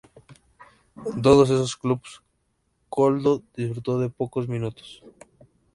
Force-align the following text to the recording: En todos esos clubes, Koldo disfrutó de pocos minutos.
En 1.05 1.21
todos 1.21 1.51
esos 1.51 1.77
clubes, 1.77 2.21
Koldo 2.89 3.43
disfrutó 3.55 3.99
de 3.99 4.09
pocos 4.09 4.47
minutos. 4.47 5.03